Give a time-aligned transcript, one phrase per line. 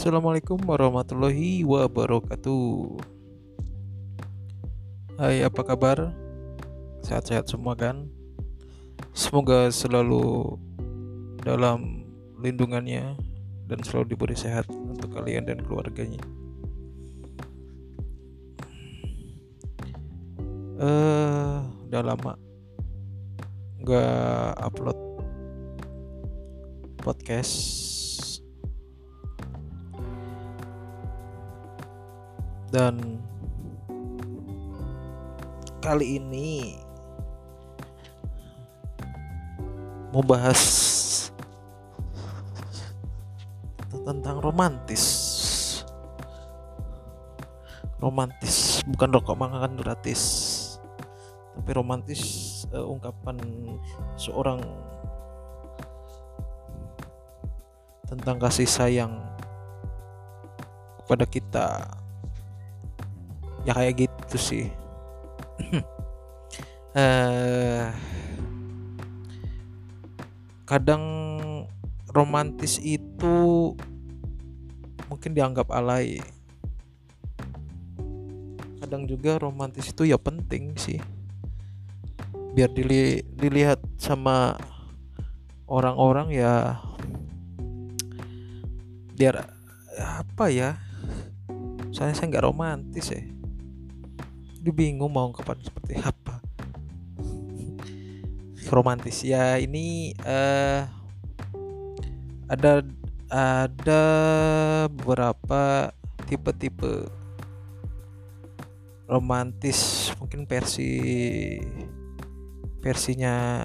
[0.00, 3.04] Assalamualaikum warahmatullahi wabarakatuh.
[5.20, 6.08] Hai, apa kabar?
[7.04, 8.08] Sehat-sehat semua kan?
[9.12, 10.56] Semoga selalu
[11.44, 12.08] dalam
[12.40, 13.12] lindungannya
[13.68, 16.24] dan selalu diberi sehat untuk kalian dan keluarganya.
[20.80, 21.60] Eh, uh,
[21.92, 22.40] udah lama
[23.84, 24.96] nggak upload
[27.04, 27.99] podcast
[32.70, 33.18] dan
[35.82, 36.78] kali ini
[40.14, 40.62] mau bahas
[44.06, 45.04] tentang romantis.
[48.00, 50.22] Romantis bukan rokok makan gratis.
[51.58, 52.22] Tapi romantis
[52.72, 53.36] uh, ungkapan
[54.16, 54.62] seorang
[58.08, 59.12] tentang kasih sayang
[61.04, 61.99] kepada kita
[63.64, 64.66] ya kayak gitu sih.
[66.96, 67.92] Uh,
[70.70, 71.04] kadang
[72.10, 73.74] romantis itu
[75.10, 76.22] mungkin dianggap alay.
[78.80, 80.98] Kadang juga romantis itu ya penting sih.
[82.54, 84.58] Biar dili dilihat sama
[85.70, 86.82] orang-orang ya
[89.14, 89.52] biar
[90.00, 90.80] apa ya
[91.92, 93.20] saya saya nggak romantis ya
[94.60, 96.44] jadi bingung mau kapan seperti apa?
[98.68, 99.24] Romantis.
[99.24, 100.84] Ya ini uh,
[102.44, 102.84] ada
[103.32, 104.02] ada
[104.92, 105.88] beberapa
[106.28, 107.08] tipe-tipe
[109.08, 110.12] romantis.
[110.20, 110.92] Mungkin versi
[112.84, 113.64] versinya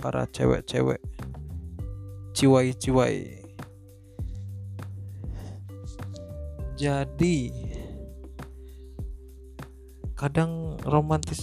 [0.00, 1.04] para cewek-cewek.
[2.32, 3.36] Ciwai-ciwai.
[6.80, 7.52] Jadi
[10.20, 11.40] kadang romantis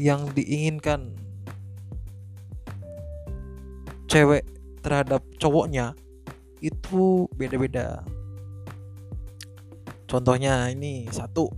[0.00, 1.12] yang diinginkan
[4.08, 4.48] cewek
[4.80, 5.92] terhadap cowoknya
[6.64, 8.00] itu beda-beda.
[10.08, 11.52] Contohnya ini satu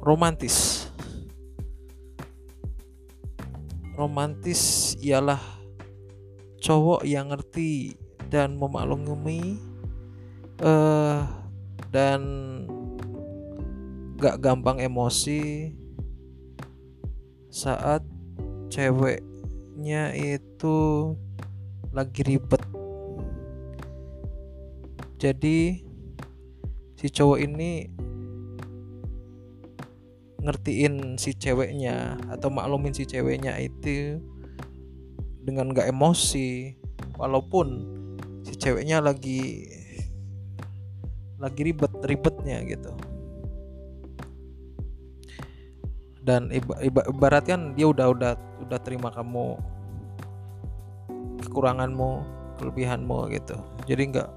[0.00, 0.88] romantis.
[3.92, 5.44] Romantis ialah
[6.64, 7.92] cowok yang ngerti
[8.32, 9.60] dan memaklumi
[10.64, 11.28] uh,
[11.92, 12.20] dan
[14.20, 15.72] gak gampang emosi
[17.48, 18.04] saat
[18.68, 20.76] ceweknya itu
[21.88, 22.60] lagi ribet.
[25.16, 25.80] Jadi
[27.00, 27.88] si cowok ini
[30.44, 34.20] ngertiin si ceweknya atau maklumin si ceweknya itu
[35.40, 36.76] dengan gak emosi
[37.16, 37.68] walaupun
[38.44, 39.64] si ceweknya lagi
[41.40, 42.92] lagi ribet ribetnya gitu
[46.20, 48.32] dan iba, iba, ibarat kan dia udah udah
[48.68, 49.56] udah terima kamu
[51.46, 52.10] kekuranganmu
[52.60, 53.56] kelebihanmu gitu.
[53.88, 54.28] Jadi nggak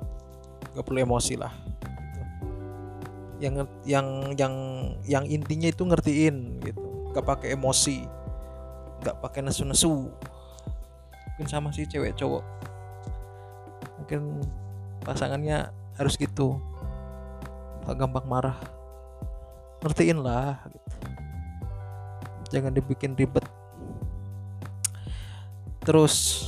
[0.74, 1.52] nggak perlu emosi lah
[3.44, 4.08] yang yang
[4.40, 4.56] yang
[5.04, 6.84] yang intinya itu ngertiin gitu.
[7.12, 8.24] Gak pakai emosi
[9.04, 10.08] gak pakai nesu-nesu.
[11.36, 12.44] Mungkin sama sih cewek cowok.
[14.00, 14.48] Mungkin
[15.04, 15.70] pasangannya
[16.00, 16.58] harus gitu.
[17.84, 18.58] Gak gampang marah.
[19.84, 20.83] Ngertiin lah gitu.
[22.54, 23.42] Jangan dibikin ribet.
[25.82, 26.48] Terus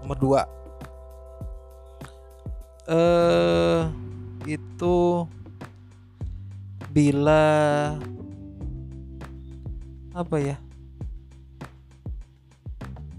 [0.00, 0.48] nomor dua.
[2.88, 3.84] Eh
[4.48, 5.28] itu
[6.88, 7.44] bila
[10.16, 10.56] apa ya?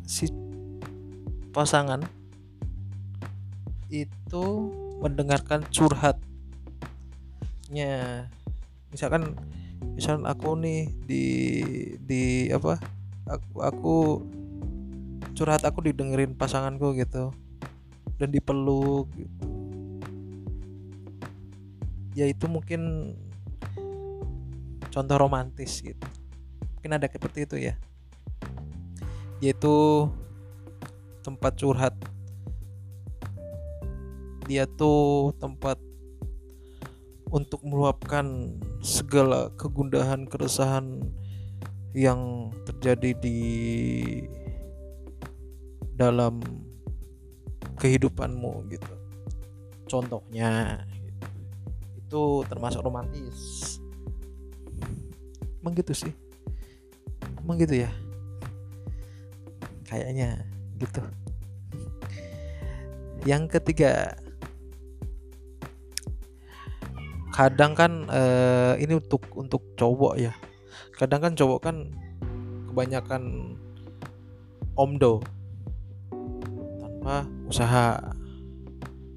[0.03, 0.27] Si
[1.53, 2.01] pasangan
[3.93, 4.43] itu
[4.99, 6.25] mendengarkan curhatnya.
[8.89, 9.37] Misalkan
[9.95, 11.25] misal aku nih di
[12.03, 12.79] di apa
[13.27, 13.95] aku, aku
[15.33, 17.33] curhat aku didengerin pasanganku gitu.
[18.21, 19.45] Dan dipeluk gitu.
[22.13, 23.13] Ya itu mungkin
[24.93, 26.05] contoh romantis gitu.
[26.77, 27.73] Mungkin ada seperti itu ya.
[29.41, 30.07] Yaitu
[31.25, 31.95] tempat curhat.
[34.45, 35.79] Dia tuh tempat
[37.33, 38.53] untuk meluapkan
[38.85, 41.01] segala kegundahan keresahan
[41.97, 43.39] yang terjadi di
[45.97, 46.37] dalam
[47.81, 48.93] kehidupanmu gitu.
[49.89, 50.85] Contohnya
[51.97, 53.81] itu termasuk romantis.
[55.65, 56.13] Emang gitu sih?
[57.41, 57.89] Emang gitu ya?
[59.89, 60.45] Kayaknya
[60.77, 61.01] gitu.
[63.25, 64.21] Yang ketiga
[67.33, 70.31] kadang kan uh, ini untuk untuk cowok ya.
[70.93, 71.89] Kadang kan cowok kan
[72.69, 73.57] kebanyakan
[74.77, 75.19] omdo.
[76.77, 77.97] Tanpa usaha.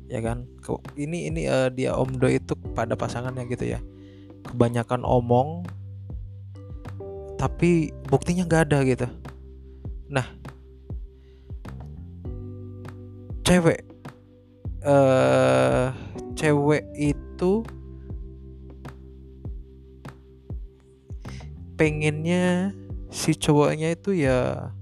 [0.09, 0.49] Ya kan?
[0.97, 3.85] Ini ini uh, dia omdo itu pada pasangannya gitu ya.
[4.49, 5.69] Kebanyakan omong
[7.37, 9.07] tapi buktinya nggak ada gitu.
[10.09, 10.25] Nah
[13.45, 13.85] cewek
[14.83, 15.93] uh,
[16.33, 17.26] cewek itu
[21.77, 22.73] pengennya
[23.13, 24.73] si cowoknya itu ya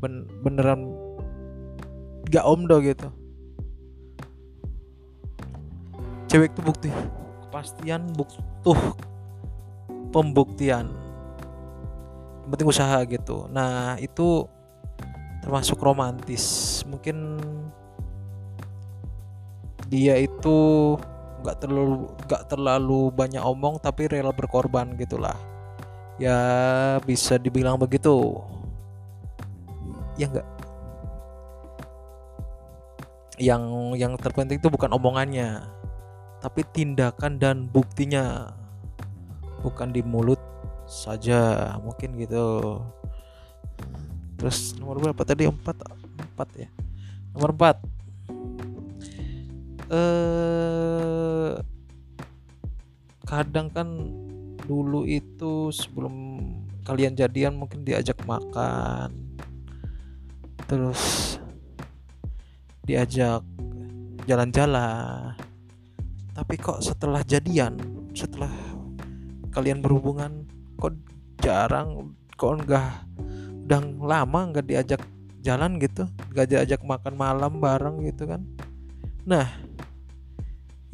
[0.00, 0.94] ben beneran
[2.30, 3.10] gak omdo gitu.
[6.30, 6.90] Cewek itu bukti.
[7.50, 8.78] Kepastian butuh
[10.14, 10.86] pembuktian.
[12.46, 13.50] Penting usaha gitu.
[13.50, 14.46] Nah itu
[15.42, 16.78] termasuk romantis.
[16.86, 17.42] Mungkin
[19.90, 20.94] dia itu
[21.42, 25.34] nggak terlalu nggak terlalu banyak omong tapi rela berkorban gitulah
[26.20, 26.38] ya
[27.00, 28.36] bisa dibilang begitu.
[30.20, 30.48] Ya enggak.
[33.40, 33.62] Yang
[33.96, 35.64] yang terpenting itu bukan omongannya
[36.44, 38.52] tapi tindakan dan buktinya.
[39.64, 40.40] Bukan di mulut
[40.84, 42.80] saja mungkin gitu.
[44.36, 45.48] Terus nomor berapa tadi?
[45.48, 45.80] Empat
[46.36, 46.68] empat ya?
[47.32, 47.76] Nomor empat.
[49.88, 51.52] Eh
[53.24, 53.88] kadang kan
[54.70, 56.38] dulu itu sebelum
[56.86, 59.10] kalian jadian mungkin diajak makan.
[60.70, 61.34] Terus
[62.86, 63.42] diajak
[64.30, 65.34] jalan-jalan.
[66.30, 67.74] Tapi kok setelah jadian
[68.14, 68.54] setelah
[69.50, 70.46] kalian berhubungan
[70.78, 70.94] kok
[71.42, 73.02] jarang kok enggak
[73.66, 75.02] udah lama nggak diajak
[75.42, 76.06] jalan gitu?
[76.30, 78.46] Nggak diajak makan malam bareng gitu kan?
[79.26, 79.50] Nah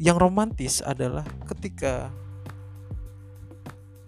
[0.01, 2.09] yang romantis adalah ketika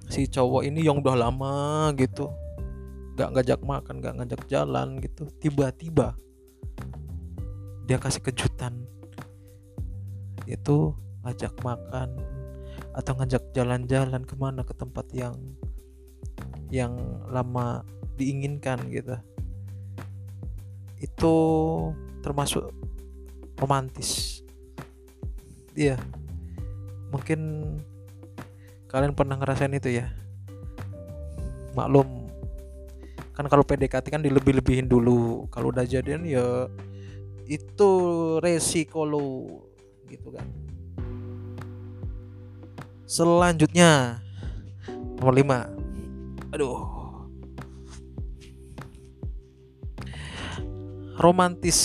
[0.09, 2.33] si cowok ini yang udah lama gitu
[3.13, 6.17] nggak ngajak makan nggak ngajak jalan gitu tiba-tiba
[7.89, 8.85] dia kasih kejutan.
[10.45, 10.93] Itu
[11.25, 12.21] ngajak makan
[12.93, 15.33] atau ngajak jalan-jalan ke mana ke tempat yang
[16.69, 16.93] yang
[17.33, 17.81] lama
[18.13, 19.17] diinginkan gitu.
[21.01, 21.33] Itu
[22.21, 22.69] termasuk
[23.57, 24.45] romantis.
[25.73, 25.97] Iya
[27.09, 27.41] mungkin
[28.89, 30.09] kalian pernah ngerasain itu ya?
[31.77, 32.25] Maklum.
[33.37, 35.45] Kan kalau PDKT kan dilebih-lebihin dulu.
[35.53, 36.65] Kalau udah jadian ya
[37.45, 37.89] itu
[38.41, 39.61] resiko lo
[40.09, 40.45] gitu kan.
[43.05, 44.21] Selanjutnya
[45.17, 46.81] nomor 5 aduh.
[51.19, 51.79] Romantis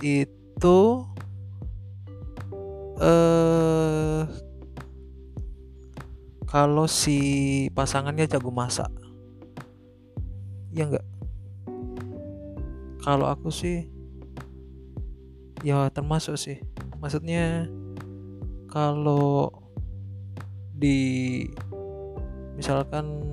[0.00, 0.78] itu
[3.02, 4.22] eh
[6.48, 8.88] kalau si pasangannya jago masak.
[10.72, 11.04] Ya enggak
[13.08, 13.88] kalau aku sih
[15.64, 16.60] ya termasuk sih.
[17.00, 17.64] Maksudnya
[18.68, 19.48] kalau
[20.76, 21.40] di
[22.52, 23.24] misalkan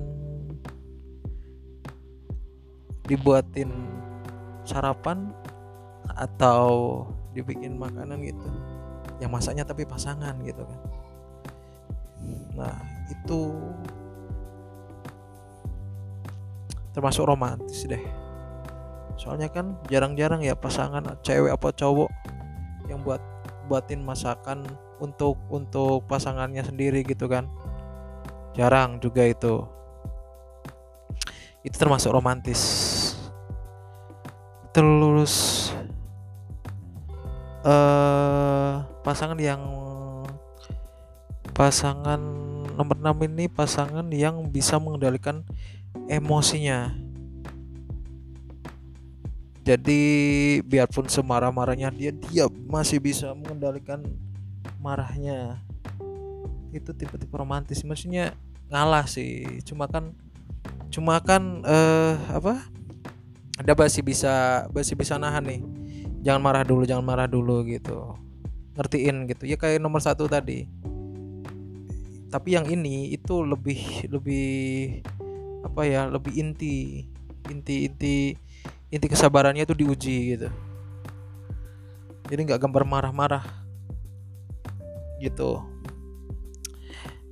[3.04, 3.68] dibuatin
[4.64, 5.30] sarapan
[6.16, 7.04] atau
[7.36, 8.48] dibikin makanan gitu
[9.20, 10.80] yang masaknya tapi pasangan gitu kan.
[12.56, 13.40] Nah itu
[16.96, 18.00] termasuk romantis deh.
[19.20, 22.08] Soalnya kan jarang-jarang ya pasangan cewek apa cowok
[22.88, 23.20] yang buat
[23.68, 24.64] buatin masakan
[25.02, 27.48] untuk untuk pasangannya sendiri gitu kan.
[28.56, 29.60] Jarang juga itu.
[31.60, 32.62] Itu termasuk romantis.
[34.72, 35.68] Terus
[37.64, 39.60] uh, pasangan yang
[41.56, 42.20] pasangan
[42.76, 45.42] nomor 6 ini pasangan yang bisa mengendalikan
[46.06, 46.92] emosinya.
[49.66, 50.02] Jadi
[50.62, 54.04] biarpun semarah-marahnya dia dia masih bisa mengendalikan
[54.78, 55.58] marahnya.
[56.70, 57.82] Itu tipe-tipe romantis.
[57.82, 58.36] Maksudnya
[58.70, 59.42] ngalah sih.
[59.66, 60.14] Cuma kan
[60.92, 62.62] cuma kan eh apa?
[63.58, 65.60] Ada masih bisa masih bisa nahan nih.
[66.22, 68.14] Jangan marah dulu jangan marah dulu gitu.
[68.78, 69.50] Ngertiin gitu.
[69.50, 70.70] Ya kayak nomor satu tadi
[72.26, 74.48] tapi yang ini itu lebih lebih
[75.62, 77.06] apa ya lebih inti
[77.46, 78.34] inti inti
[78.90, 80.48] inti kesabarannya itu diuji gitu.
[82.26, 83.44] Jadi nggak gambar marah-marah
[85.22, 85.62] gitu.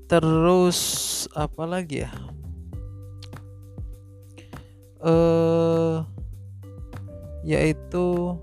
[0.06, 0.78] Terus
[1.34, 2.12] apa lagi ya?
[5.02, 5.96] Eh
[7.44, 8.38] yaitu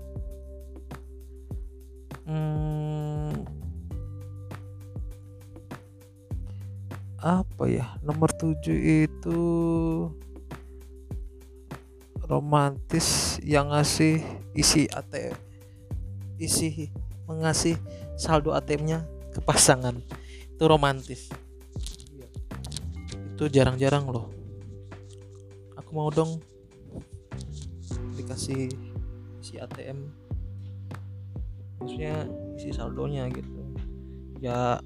[7.62, 7.86] apa ya?
[8.02, 9.38] Nomor tujuh itu
[12.26, 14.18] romantis yang ngasih
[14.50, 15.38] isi ATM
[16.42, 16.90] isi
[17.30, 17.78] mengasih
[18.18, 19.94] saldo ATM-nya ke pasangan.
[20.50, 21.30] Itu romantis.
[23.30, 24.26] Itu jarang-jarang loh.
[25.78, 26.42] Aku mau dong
[28.18, 28.74] dikasih
[29.38, 30.10] isi ATM
[31.78, 32.26] maksudnya
[32.58, 33.62] isi saldonya gitu.
[34.42, 34.82] Ya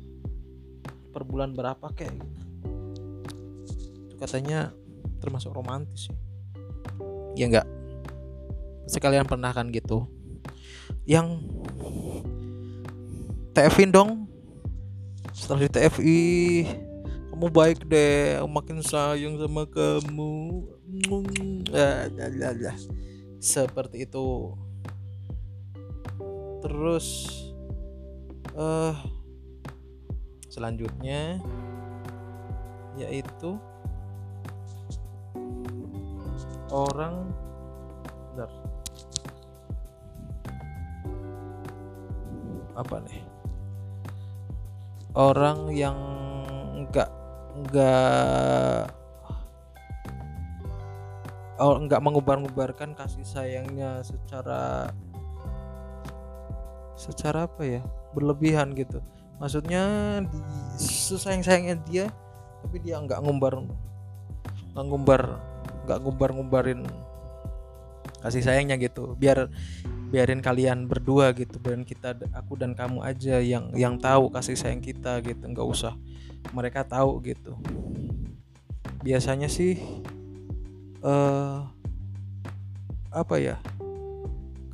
[1.16, 2.46] per bulan berapa kayak gitu
[4.17, 4.73] katanya
[5.21, 6.17] termasuk romantis sih.
[7.37, 7.69] Ya enggak.
[8.89, 10.09] Sekalian pernah kan gitu.
[11.05, 11.45] Yang
[13.53, 14.11] TF-in dong.
[15.37, 16.25] Setelah di TFI
[17.37, 20.65] kamu baik deh makin sayang sama kamu.
[21.69, 22.73] Ya, ya, ya, ya.
[23.37, 24.57] seperti itu.
[26.65, 27.29] Terus
[28.57, 28.97] uh,
[30.49, 31.37] selanjutnya
[32.97, 33.61] yaitu
[36.71, 37.31] orang
[38.35, 38.51] bentar,
[42.77, 43.23] apa nih?
[45.17, 45.97] Orang yang
[46.77, 47.09] enggak
[47.57, 48.93] enggak
[51.57, 54.93] oh, enggak mengubar-ngubarkan kasih sayangnya secara
[57.01, 57.83] secara apa ya?
[58.13, 59.01] Berlebihan gitu.
[59.41, 59.85] Maksudnya
[60.29, 60.41] di
[60.81, 62.07] sesayang-sayangnya dia
[62.67, 63.63] tapi dia nggak ngumbar
[64.75, 65.23] nggak ngumbar
[65.87, 66.83] nggak ngumbar-ngumbarin
[68.21, 69.14] kasih sayangnya gitu.
[69.14, 69.47] Biar
[70.11, 74.83] biarin kalian berdua gitu biarin kita aku dan kamu aja yang yang tahu kasih sayang
[74.83, 75.47] kita gitu.
[75.47, 75.95] Nggak usah
[76.50, 77.55] mereka tahu gitu.
[79.07, 79.78] Biasanya sih
[81.00, 81.62] eh uh,
[83.14, 83.57] apa ya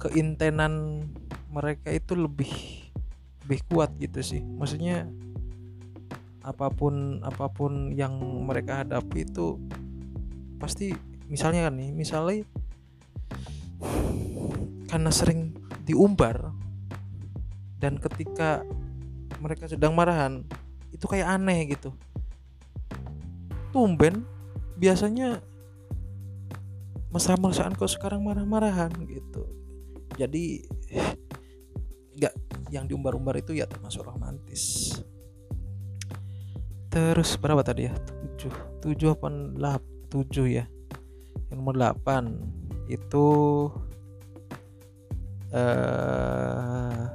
[0.00, 1.04] keintenan
[1.52, 2.50] mereka itu lebih
[3.44, 4.40] lebih kuat gitu sih.
[4.40, 5.06] Maksudnya
[6.42, 9.62] apa pun apa pun yang mereka hadapi itu
[10.62, 10.94] pasti
[11.26, 12.46] misalnya kan nih misalnya
[14.86, 15.50] karena sering
[15.82, 16.54] diumbar
[17.82, 18.62] dan ketika
[19.42, 20.46] mereka sedang marahan
[20.94, 21.90] itu kayak aneh gitu.
[23.74, 24.22] Tumben
[24.78, 25.42] biasanya
[27.10, 29.50] mesra-mesraan kok sekarang marah-marahan gitu.
[30.14, 30.62] Jadi
[32.14, 32.34] nggak
[32.70, 34.94] yang diumbar-umbar itu ya termasuk romantis.
[36.92, 37.94] Terus berapa tadi ya?
[38.38, 40.68] 7 7 apa 8 7 ya.
[41.48, 43.26] Yang nomor 8 itu
[45.56, 47.08] uh,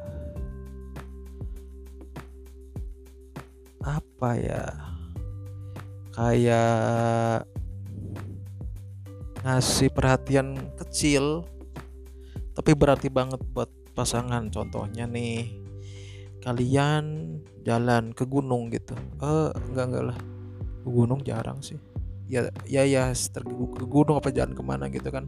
[3.85, 4.65] apa ya?
[6.17, 7.45] Kayak
[9.45, 11.45] ngasih perhatian kecil
[12.57, 14.49] tapi berarti banget buat pasangan.
[14.49, 15.53] Contohnya nih
[16.41, 18.97] kalian jalan ke gunung gitu.
[19.21, 20.19] Eh enggak enggak lah.
[20.81, 21.77] Ke gunung jarang sih
[22.27, 25.23] ya ya ya ke gunung apa jalan ke mana gitu kan.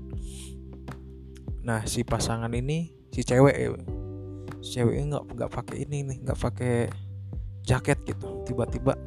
[1.64, 3.70] Nah si pasangan ini si cewek ya
[4.60, 6.76] si cewek nggak nggak pakai ini nih nggak pakai
[7.64, 8.44] jaket gitu.
[8.44, 9.00] Tiba-tiba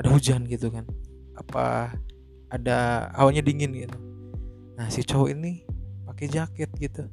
[0.00, 0.88] ada hujan gitu kan.
[1.36, 1.92] Apa
[2.48, 3.98] ada hawanya dingin gitu.
[4.80, 5.60] Nah si cowok ini
[6.08, 7.04] pakai jaket gitu.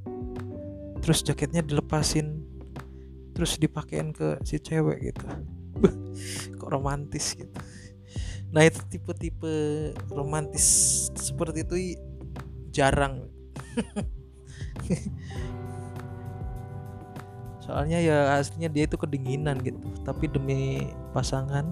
[1.04, 2.48] Terus jaketnya dilepasin.
[3.36, 5.28] Terus dipakein ke si cewek gitu.
[6.58, 7.54] Kok romantis gitu
[8.52, 9.54] nah itu tipe-tipe
[10.12, 10.66] romantis
[11.16, 11.76] seperti itu
[12.72, 13.28] jarang.
[17.68, 19.82] Soalnya ya aslinya dia itu kedinginan gitu.
[20.08, 21.68] Tapi demi pasangan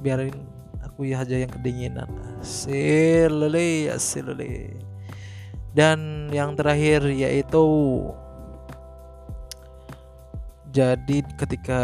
[0.00, 0.32] biarin
[0.80, 2.08] aku ya aja yang kedinginan.
[2.40, 4.80] Asil lele asil lele.
[5.76, 7.62] Dan yang terakhir yaitu
[10.70, 11.82] jadi ketika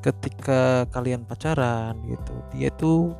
[0.00, 3.12] ketika kalian pacaran gitu dia tuh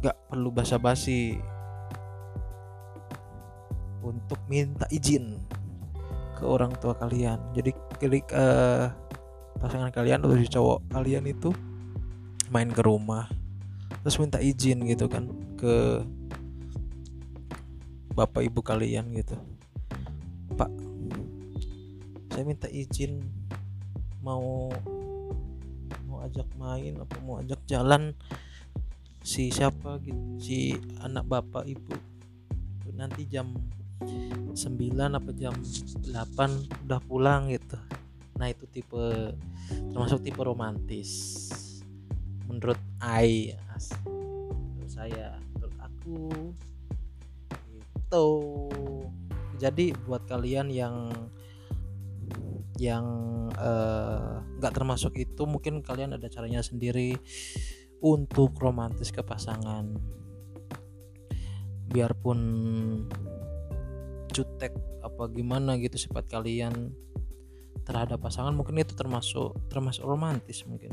[0.00, 1.38] nggak perlu basa-basi
[4.02, 5.38] untuk minta izin
[6.34, 7.38] ke orang tua kalian.
[7.54, 7.70] Jadi
[8.02, 8.90] klik uh,
[9.62, 11.54] pasangan kalian atau si cowok kalian itu
[12.50, 13.30] main ke rumah
[14.02, 16.02] terus minta izin gitu kan ke
[18.18, 19.38] bapak ibu kalian gitu.
[20.58, 20.70] Pak
[22.34, 23.22] saya minta izin
[24.22, 24.70] mau
[26.06, 28.14] mau ajak main apa mau ajak jalan
[29.22, 31.94] si siapa gitu si anak bapak ibu.
[32.92, 33.50] Nanti jam
[34.02, 34.54] 9
[35.18, 37.78] apa jam 8 udah pulang gitu.
[38.38, 39.34] Nah itu tipe
[39.90, 41.10] termasuk tipe romantis.
[42.46, 43.58] Menurut Ai
[44.06, 46.18] menurut saya menurut aku
[48.06, 48.26] itu
[49.58, 51.10] jadi buat kalian yang
[52.82, 53.06] yang
[54.58, 57.14] nggak uh, termasuk itu mungkin kalian ada caranya sendiri
[58.02, 59.86] untuk romantis ke pasangan.
[61.86, 62.40] Biarpun
[64.34, 64.74] jutek
[65.06, 66.90] apa gimana gitu sifat kalian
[67.86, 70.90] terhadap pasangan mungkin itu termasuk termasuk romantis mungkin.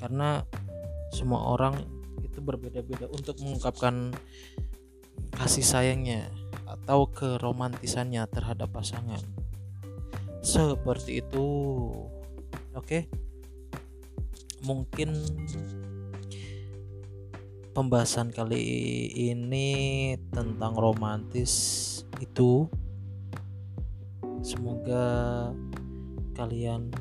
[0.00, 0.40] Karena
[1.12, 1.76] semua orang
[2.24, 4.16] itu berbeda-beda untuk mengungkapkan
[5.36, 6.32] kasih sayangnya
[6.64, 9.43] atau keromantisannya terhadap pasangan
[10.44, 11.48] seperti itu
[12.76, 13.08] oke
[14.68, 15.16] mungkin
[17.72, 18.60] pembahasan kali
[19.32, 19.68] ini
[20.30, 21.52] tentang romantis
[22.20, 22.68] itu
[24.44, 25.48] semoga
[26.36, 26.92] kalian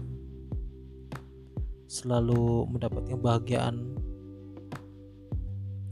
[1.86, 3.94] selalu mendapatkan kebahagiaan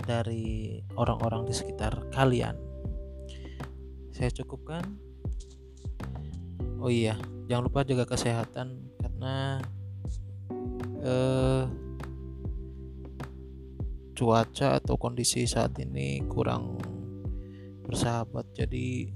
[0.01, 2.57] dari orang-orang di sekitar kalian.
[4.09, 4.81] Saya cukupkan.
[6.81, 7.13] Oh iya,
[7.51, 9.59] jangan lupa jaga kesehatan karena
[11.03, 11.67] eh,
[14.15, 16.79] cuaca atau kondisi saat ini kurang
[17.83, 18.55] bersahabat.
[18.55, 19.11] Jadi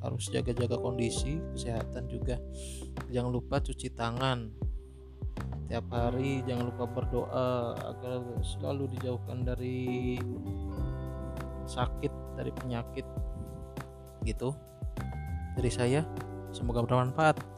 [0.00, 2.40] harus jaga-jaga kondisi kesehatan juga.
[3.12, 4.48] Jangan lupa cuci tangan
[5.68, 6.40] tiap hari.
[6.48, 10.16] Jangan lupa berdoa agar selalu dijauhkan dari
[11.68, 13.04] sakit dari penyakit
[14.24, 14.56] gitu.
[15.52, 16.00] Dari saya
[16.48, 17.57] semoga bermanfaat